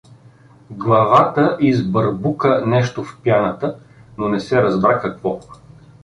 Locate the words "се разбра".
4.39-4.99